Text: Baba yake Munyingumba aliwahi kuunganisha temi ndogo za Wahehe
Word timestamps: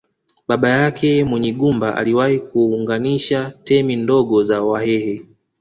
Baba 0.47 0.69
yake 0.69 1.23
Munyingumba 1.23 1.95
aliwahi 1.95 2.39
kuunganisha 2.39 3.53
temi 3.63 3.95
ndogo 3.95 4.43
za 4.43 4.61
Wahehe 4.63 5.25